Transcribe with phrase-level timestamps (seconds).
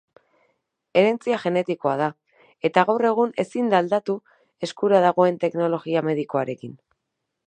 [1.01, 2.07] Herentzia genetikoa da,
[2.69, 4.15] eta gaur egun ezin da aldatu
[4.69, 6.75] eskura dagoen teknologia medikoarekin.